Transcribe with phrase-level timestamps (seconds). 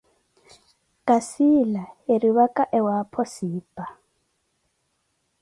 [1.07, 3.85] Ka siila eriwaka owaapho siipa.